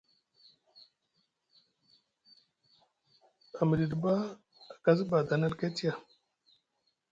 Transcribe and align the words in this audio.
A 3.59 3.61
miɗidi 3.67 3.95
ɓa 4.03 4.13
a 4.71 4.73
kasi 4.83 5.03
badani 5.09 5.45
alket 5.47 5.75
ya. 5.85 5.93